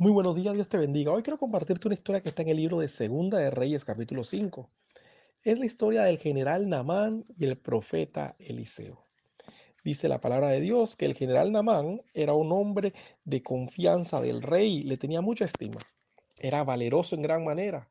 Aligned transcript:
Muy 0.00 0.12
buenos 0.12 0.34
días, 0.34 0.54
Dios 0.54 0.66
te 0.66 0.78
bendiga. 0.78 1.12
Hoy 1.12 1.22
quiero 1.22 1.36
compartirte 1.36 1.86
una 1.86 1.94
historia 1.94 2.22
que 2.22 2.30
está 2.30 2.40
en 2.40 2.48
el 2.48 2.56
libro 2.56 2.78
de 2.80 2.88
Segunda 2.88 3.36
de 3.36 3.50
Reyes, 3.50 3.84
capítulo 3.84 4.24
5. 4.24 4.70
Es 5.44 5.58
la 5.58 5.66
historia 5.66 6.04
del 6.04 6.16
general 6.16 6.70
Namán 6.70 7.26
y 7.36 7.44
el 7.44 7.58
profeta 7.58 8.34
Eliseo. 8.38 9.06
Dice 9.84 10.08
la 10.08 10.18
palabra 10.18 10.48
de 10.48 10.62
Dios 10.62 10.96
que 10.96 11.04
el 11.04 11.12
general 11.12 11.52
Namán 11.52 12.00
era 12.14 12.32
un 12.32 12.50
hombre 12.50 12.94
de 13.24 13.42
confianza 13.42 14.22
del 14.22 14.40
rey, 14.40 14.84
le 14.84 14.96
tenía 14.96 15.20
mucha 15.20 15.44
estima, 15.44 15.82
era 16.38 16.64
valeroso 16.64 17.14
en 17.14 17.20
gran 17.20 17.44
manera. 17.44 17.90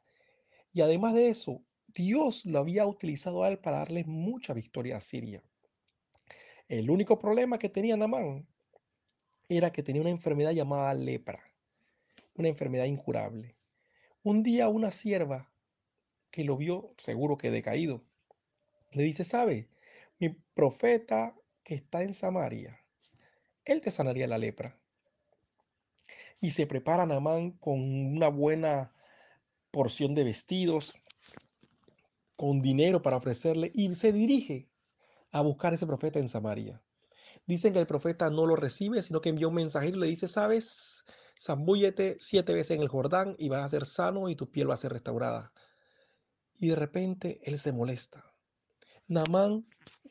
Y 0.74 0.82
además 0.82 1.14
de 1.14 1.30
eso, 1.30 1.62
Dios 1.86 2.44
lo 2.48 2.58
había 2.58 2.88
utilizado 2.88 3.44
a 3.44 3.50
él 3.50 3.60
para 3.60 3.78
darle 3.78 4.04
mucha 4.04 4.56
victoria 4.56 4.98
a 4.98 5.00
Siria. 5.00 5.44
El 6.68 6.90
único 6.90 7.20
problema 7.20 7.60
que 7.60 7.70
tenía 7.70 7.96
Namán 7.96 8.48
era 9.48 9.72
que 9.72 9.84
tenía 9.84 10.02
una 10.02 10.10
enfermedad 10.10 10.54
llamada 10.54 10.92
lepra, 10.96 11.49
una 12.36 12.48
enfermedad 12.48 12.86
incurable. 12.86 13.56
Un 14.24 14.44
día 14.44 14.68
una 14.68 14.92
sierva 14.92 15.52
que 16.32 16.44
lo 16.44 16.58
vio 16.58 16.94
seguro 16.98 17.38
que 17.38 17.52
decaído, 17.52 18.04
le 18.92 19.04
dice, 19.04 19.24
¿sabe? 19.24 19.70
Mi 20.20 20.30
profeta 20.30 21.36
que 21.64 21.76
está 21.76 22.04
en 22.04 22.14
Samaria, 22.14 22.80
él 23.66 23.82
te 23.82 23.92
sanaría 23.92 24.28
la 24.28 24.38
lepra. 24.38 24.80
Y 26.42 26.52
se 26.52 26.68
prepara 26.68 27.06
Namán 27.06 27.52
con 27.52 27.80
una 27.82 28.30
buena 28.30 28.94
porción 29.72 30.16
de 30.16 30.24
vestidos, 30.24 30.96
con 32.36 32.62
dinero 32.62 33.02
para 33.02 33.18
ofrecerle 33.18 33.72
y 33.76 33.94
se 33.96 34.14
dirige 34.14 34.70
a 35.32 35.42
buscar 35.42 35.74
a 35.74 35.76
ese 35.76 35.86
profeta 35.86 36.20
en 36.20 36.30
Samaria. 36.30 36.82
Dicen 37.46 37.74
que 37.74 37.80
el 37.80 37.88
profeta 37.88 38.30
no 38.30 38.46
lo 38.46 38.56
recibe, 38.56 39.02
sino 39.02 39.22
que 39.22 39.30
envió 39.30 39.50
un 39.50 39.56
mensajero 39.56 39.98
y 39.98 40.00
le 40.00 40.08
dice, 40.08 40.28
sabes, 40.28 41.04
zambúllete 41.40 42.18
siete 42.20 42.54
veces 42.54 42.78
en 42.78 42.82
el 42.82 42.90
Jordán 42.90 43.36
y 43.38 43.50
vas 43.50 43.64
a 43.64 43.70
ser 43.70 43.86
sano 43.86 44.30
y 44.30 44.36
tu 44.36 44.52
piel 44.52 44.70
va 44.70 44.74
a 44.74 44.78
ser 44.78 44.92
restaurada. 44.92 45.54
Y 46.56 46.70
de 46.70 46.76
repente 46.76 47.40
él 47.44 47.58
se 47.58 47.72
molesta. 47.72 48.26
Namán 49.08 49.66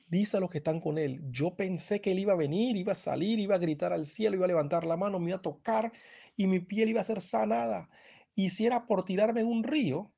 dice 0.08 0.38
a 0.38 0.40
los 0.40 0.50
que 0.50 0.58
están 0.58 0.80
con 0.80 0.98
él, 0.98 1.20
yo 1.30 1.54
pensé 1.54 2.00
que 2.00 2.12
él 2.12 2.18
iba 2.18 2.32
a 2.32 2.36
venir, 2.36 2.76
iba 2.76 2.92
a 2.92 2.96
salir, 2.96 3.38
iba 3.38 3.54
a 3.54 3.58
gritar 3.58 3.92
al 3.92 4.06
cielo, 4.06 4.36
iba 4.36 4.46
a 4.46 4.48
levantar 4.48 4.86
la 4.86 4.96
mano, 4.96 5.18
me 5.20 5.30
iba 5.30 5.36
a 5.36 5.42
tocar 5.42 5.92
y 6.36 6.46
mi 6.46 6.60
piel 6.60 6.88
iba 6.88 7.00
a 7.00 7.04
ser 7.04 7.20
sanada. 7.20 7.90
Y 8.34 8.50
si 8.50 8.66
era 8.66 8.86
por 8.86 9.04
tirarme 9.04 9.42
en 9.42 9.48
un 9.48 9.64
río, 9.64 10.12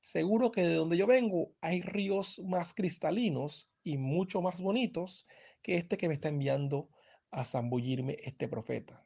seguro 0.00 0.50
que 0.50 0.62
de 0.62 0.74
donde 0.74 0.96
yo 0.96 1.06
vengo 1.06 1.52
hay 1.60 1.82
ríos 1.82 2.40
más 2.44 2.72
cristalinos 2.74 3.70
y 3.82 3.98
mucho 3.98 4.40
más 4.40 4.60
bonitos 4.62 5.26
que 5.62 5.76
este 5.76 5.98
que 5.98 6.08
me 6.08 6.14
está 6.14 6.28
enviando 6.28 6.88
a 7.30 7.44
zambullirme 7.44 8.16
este 8.22 8.48
profeta. 8.48 9.04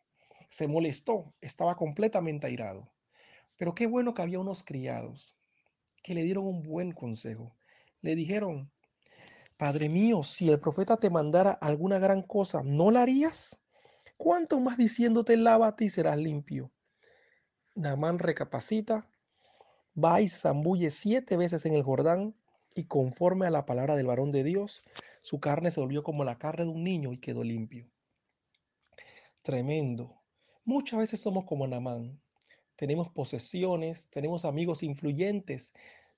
Se 0.49 0.67
molestó, 0.67 1.35
estaba 1.41 1.77
completamente 1.77 2.47
airado. 2.47 2.91
Pero 3.57 3.75
qué 3.75 3.87
bueno 3.87 4.15
que 4.15 4.23
había 4.23 4.39
unos 4.39 4.63
criados 4.63 5.37
que 6.03 6.15
le 6.15 6.23
dieron 6.23 6.47
un 6.47 6.63
buen 6.63 6.93
consejo. 6.93 7.55
Le 8.01 8.15
dijeron, 8.15 8.71
Padre 9.57 9.89
mío, 9.89 10.23
si 10.23 10.49
el 10.49 10.61
profeta 10.61 10.97
te 10.97 11.11
mandara 11.11 11.51
alguna 11.51 11.99
gran 11.99 12.23
cosa, 12.23 12.63
¿no 12.63 12.91
la 12.91 13.03
harías? 13.03 13.61
¿Cuánto 14.17 14.61
más 14.61 14.79
diciéndote 14.79 15.37
lávate 15.37 15.85
y 15.85 15.91
serás 15.91 16.17
limpio? 16.17 16.71
Namán 17.75 18.21
recapacita, 18.21 19.09
va 20.03 20.21
y 20.21 20.29
se 20.29 20.39
zambulle 20.39 20.91
siete 20.91 21.37
veces 21.37 21.67
en 21.67 21.75
el 21.75 21.83
Jordán 21.83 22.35
y 22.75 22.85
conforme 22.85 23.47
a 23.47 23.51
la 23.51 23.67
palabra 23.67 23.97
del 23.97 24.07
varón 24.07 24.31
de 24.31 24.45
Dios, 24.45 24.85
su 25.21 25.41
carne 25.41 25.73
se 25.73 25.81
volvió 25.81 26.05
como 26.05 26.25
la 26.25 26.39
carne 26.39 26.65
de 26.65 26.71
un 26.71 26.85
niño 26.85 27.13
y 27.13 27.19
quedó 27.19 27.43
limpio. 27.43 27.91
Tremendo. 29.43 30.18
Muchas 30.69 30.99
veces 30.99 31.23
somos 31.23 31.47
como 31.47 31.67
Namán. 31.67 32.21
Tenemos 32.77 33.09
posesiones, 33.09 34.11
tenemos 34.11 34.45
amigos 34.45 34.83
influyentes, 34.83 35.73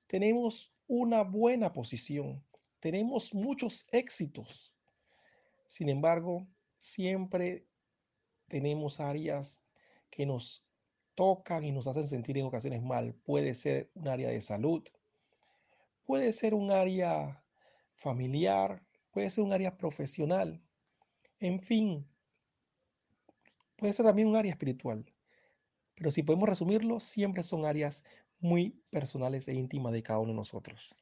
tenemos 0.09 0.75
una 0.89 1.23
buena 1.23 1.73
posición, 1.73 2.45
tenemos 2.81 3.33
muchos 3.33 3.87
éxitos. 3.93 4.75
Sin 5.69 5.89
embargo, 5.89 6.49
siempre 6.79 7.69
tenemos 8.49 8.99
áreas 8.99 9.63
que 10.11 10.27
nos 10.27 10.67
tocan 11.15 11.63
y 11.63 11.71
nos 11.71 11.87
hacen 11.87 12.09
sentir 12.09 12.37
en 12.37 12.47
ocasiones 12.47 12.83
mal. 12.83 13.15
Puede 13.15 13.55
ser 13.55 13.93
un 13.95 14.09
área 14.09 14.31
de 14.31 14.41
salud, 14.41 14.83
puede 16.03 16.33
ser 16.33 16.55
un 16.55 16.73
área 16.73 17.41
familiar, 17.95 18.85
puede 19.13 19.31
ser 19.31 19.45
un 19.45 19.53
área 19.53 19.77
profesional, 19.77 20.61
en 21.39 21.61
fin, 21.61 22.11
puede 23.81 23.93
ser 23.93 24.07
también 24.07 24.29
un 24.29 24.37
área 24.37 24.53
espiritual. 24.53 25.05
Pero 25.97 26.11
si 26.11 26.23
podemos 26.23 26.49
resumirlo, 26.49 27.01
siempre 27.01 27.43
son 27.43 27.67
áreas 27.67 28.05
muy 28.39 28.81
personales 28.91 29.49
e 29.49 29.55
íntimas 29.55 29.93
de 29.93 30.03
cada 30.03 30.21
uno 30.21 30.31
de 30.31 30.37
nosotros. 30.37 30.95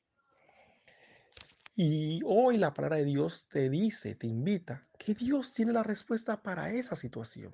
Y 1.77 2.21
hoy 2.25 2.57
la 2.57 2.75
palabra 2.75 2.97
de 2.97 3.05
Dios 3.05 3.47
te 3.49 3.71
dice, 3.71 4.15
te 4.17 4.27
invita, 4.27 4.89
que 4.99 5.15
Dios 5.15 5.55
tiene 5.55 5.73
la 5.73 5.85
respuesta 5.85 6.43
para 6.43 6.73
esa 6.73 6.97
situación. 6.97 7.53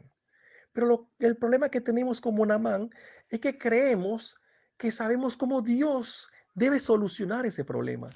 Pero 0.73 1.11
el 1.19 1.37
problema 1.37 1.69
que 1.69 1.81
tenemos 1.81 2.21
como 2.21 2.47
Namán 2.47 2.91
es 3.29 3.41
que 3.41 3.59
creemos 3.59 4.37
que 4.79 4.91
sabemos 4.91 5.37
cómo 5.37 5.61
Dios 5.61 6.29
debe 6.55 6.81
solucionar 6.81 7.45
ese 7.45 7.65
problema. 7.65 8.15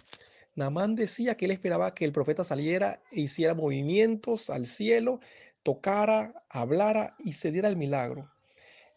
Namán 0.55 0.97
decía 0.97 1.37
que 1.37 1.45
él 1.45 1.53
esperaba 1.53 1.95
que 1.95 2.05
el 2.05 2.13
profeta 2.13 2.43
saliera 2.43 3.01
e 3.13 3.21
hiciera 3.21 3.55
movimientos 3.55 4.51
al 4.51 4.67
cielo, 4.67 5.21
tocara, 5.69 6.33
hablara 6.49 7.15
y 7.19 7.35
se 7.35 7.53
diera 7.53 7.69
el 7.69 7.77
milagro. 7.77 8.33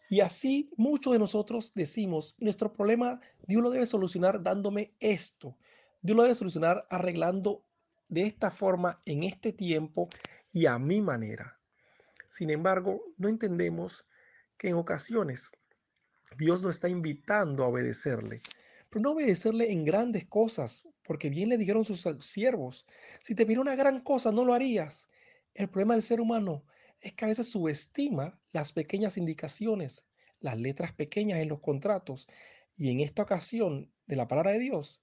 Y 0.08 0.20
así 0.20 0.70
muchos 0.78 1.12
de 1.12 1.18
nosotros 1.18 1.72
decimos, 1.74 2.34
nuestro 2.38 2.72
problema 2.72 3.20
Dios 3.46 3.62
lo 3.62 3.68
debe 3.68 3.84
solucionar 3.84 4.42
dándome 4.42 4.94
esto. 4.98 5.58
Dios 6.00 6.16
lo 6.16 6.22
debe 6.22 6.34
solucionar 6.34 6.86
arreglando 6.88 7.62
de 8.08 8.22
esta 8.22 8.50
forma, 8.50 9.02
en 9.04 9.22
este 9.22 9.52
tiempo 9.52 10.08
y 10.50 10.64
a 10.64 10.78
mi 10.78 11.02
manera. 11.02 11.60
Sin 12.28 12.48
embargo, 12.48 13.02
no 13.18 13.28
entendemos 13.28 14.06
que 14.56 14.68
en 14.68 14.76
ocasiones 14.76 15.50
Dios 16.38 16.62
nos 16.62 16.76
está 16.76 16.88
invitando 16.88 17.64
a 17.64 17.68
obedecerle 17.68 18.40
pero 18.92 19.00
no 19.00 19.12
obedecerle 19.12 19.72
en 19.72 19.86
grandes 19.86 20.26
cosas, 20.26 20.86
porque 21.02 21.30
bien 21.30 21.48
le 21.48 21.56
dijeron 21.56 21.82
sus 21.82 22.06
siervos, 22.20 22.86
si 23.24 23.34
te 23.34 23.46
pidiera 23.46 23.62
una 23.62 23.74
gran 23.74 24.00
cosa, 24.02 24.30
no 24.30 24.44
lo 24.44 24.52
harías. 24.52 25.08
El 25.54 25.68
problema 25.68 25.94
del 25.94 26.02
ser 26.02 26.20
humano 26.20 26.64
es 27.00 27.12
que 27.12 27.24
a 27.24 27.28
veces 27.28 27.48
subestima 27.48 28.38
las 28.52 28.72
pequeñas 28.72 29.16
indicaciones, 29.16 30.06
las 30.40 30.58
letras 30.58 30.92
pequeñas 30.92 31.40
en 31.40 31.48
los 31.48 31.60
contratos, 31.60 32.28
y 32.74 32.90
en 32.90 33.00
esta 33.00 33.22
ocasión 33.22 33.92
de 34.06 34.16
la 34.16 34.28
palabra 34.28 34.52
de 34.52 34.58
Dios, 34.58 35.02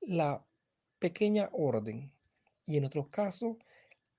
la 0.00 0.46
pequeña 0.98 1.48
orden, 1.52 2.12
y 2.64 2.76
en 2.76 2.84
otros 2.84 3.08
casos, 3.08 3.56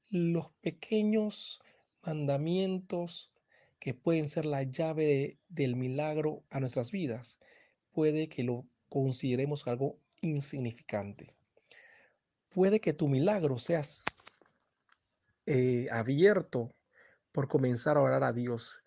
los 0.09 0.51
pequeños 0.61 1.61
mandamientos 2.05 3.31
que 3.79 3.93
pueden 3.93 4.27
ser 4.27 4.45
la 4.45 4.63
llave 4.63 5.37
del 5.49 5.75
milagro 5.75 6.43
a 6.49 6.59
nuestras 6.59 6.91
vidas, 6.91 7.39
puede 7.91 8.27
que 8.27 8.43
lo 8.43 8.65
consideremos 8.89 9.65
algo 9.67 9.97
insignificante. 10.21 11.33
Puede 12.49 12.79
que 12.79 12.93
tu 12.93 13.07
milagro 13.07 13.59
seas 13.59 14.03
eh, 15.45 15.87
abierto 15.91 16.73
por 17.31 17.47
comenzar 17.47 17.97
a 17.97 18.01
orar 18.01 18.23
a 18.23 18.33
Dios. 18.33 18.79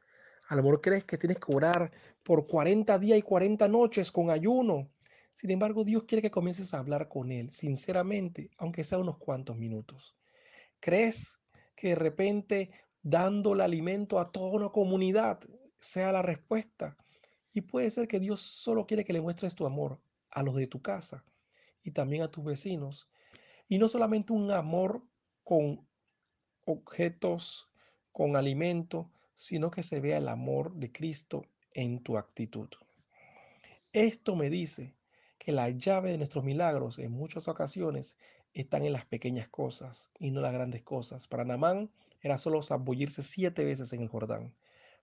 A 0.48 0.56
lo 0.56 0.62
mejor 0.62 0.80
crees 0.80 1.04
que 1.04 1.18
tienes 1.18 1.38
que 1.38 1.54
orar 1.54 1.92
por 2.22 2.46
40 2.46 2.98
días 2.98 3.18
y 3.18 3.22
40 3.22 3.68
noches 3.68 4.10
con 4.12 4.30
ayuno. 4.30 4.88
Sin 5.34 5.50
embargo, 5.50 5.84
Dios 5.84 6.04
quiere 6.04 6.22
que 6.22 6.30
comiences 6.30 6.72
a 6.72 6.78
hablar 6.78 7.08
con 7.08 7.30
Él, 7.30 7.52
sinceramente, 7.52 8.50
aunque 8.56 8.84
sea 8.84 8.98
unos 8.98 9.18
cuantos 9.18 9.56
minutos. 9.56 10.16
¿Crees 10.80 11.40
que 11.74 11.88
de 11.88 11.94
repente 11.96 12.70
dándole 13.02 13.62
alimento 13.62 14.18
a 14.18 14.32
toda 14.32 14.50
una 14.50 14.70
comunidad 14.70 15.40
sea 15.76 16.12
la 16.12 16.22
respuesta? 16.22 16.96
Y 17.52 17.62
puede 17.62 17.90
ser 17.90 18.08
que 18.08 18.20
Dios 18.20 18.40
solo 18.40 18.86
quiere 18.86 19.04
que 19.04 19.12
le 19.12 19.20
muestres 19.20 19.54
tu 19.54 19.66
amor 19.66 20.00
a 20.30 20.42
los 20.42 20.54
de 20.54 20.66
tu 20.66 20.80
casa 20.80 21.24
y 21.82 21.90
también 21.90 22.22
a 22.22 22.30
tus 22.30 22.44
vecinos. 22.44 23.10
Y 23.68 23.78
no 23.78 23.88
solamente 23.88 24.32
un 24.32 24.50
amor 24.50 25.02
con 25.42 25.86
objetos, 26.66 27.70
con 28.12 28.36
alimento, 28.36 29.10
sino 29.34 29.70
que 29.70 29.82
se 29.82 30.00
vea 30.00 30.18
el 30.18 30.28
amor 30.28 30.74
de 30.74 30.92
Cristo 30.92 31.46
en 31.74 32.00
tu 32.02 32.18
actitud. 32.18 32.68
Esto 33.92 34.36
me 34.36 34.50
dice 34.50 34.94
que 35.38 35.52
la 35.52 35.70
llave 35.70 36.10
de 36.10 36.18
nuestros 36.18 36.44
milagros 36.44 36.98
en 36.98 37.12
muchas 37.12 37.48
ocasiones 37.48 38.16
están 38.52 38.84
en 38.84 38.92
las 38.92 39.04
pequeñas 39.04 39.48
cosas 39.48 40.10
y 40.18 40.30
no 40.30 40.40
las 40.40 40.52
grandes 40.52 40.82
cosas. 40.82 41.28
Para 41.28 41.44
Namán 41.44 41.90
era 42.20 42.38
solo 42.38 42.62
zambullirse 42.62 43.22
siete 43.22 43.64
veces 43.64 43.92
en 43.92 44.02
el 44.02 44.08
Jordán. 44.08 44.54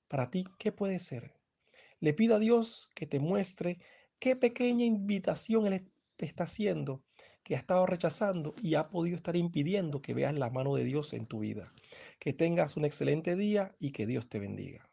Para 0.07 0.30
ti, 0.30 0.45
¿qué 0.60 0.71
puede 0.71 1.00
ser? 1.00 1.33
Le 2.00 2.13
pido 2.13 2.36
a 2.36 2.39
Dios 2.39 2.89
que 2.95 3.07
te 3.07 3.19
muestre 3.19 3.80
qué 4.19 4.36
pequeña 4.36 4.86
invitación 4.86 5.68
Él 5.68 5.86
te 6.15 6.25
está 6.25 6.45
haciendo, 6.45 7.04
que 7.44 7.56
ha 7.56 7.60
estado 7.60 7.86
rechazando 7.86 8.56
y 8.62 8.75
ha 8.75 8.89
podido 8.89 9.15
estar 9.15 9.36
impidiendo 9.36 10.01
que 10.01 10.13
veas 10.13 10.33
la 10.33 10.50
mano 10.50 10.75
de 10.75 10.86
Dios 10.86 11.13
en 11.13 11.25
tu 11.25 11.39
vida. 11.39 11.74
Que 12.19 12.33
tengas 12.33 12.77
un 12.77 12.86
excelente 12.86 13.36
día 13.36 13.75
y 13.80 13.92
que 13.92 14.06
Dios 14.07 14.27
te 14.30 14.39
bendiga. 14.39 14.89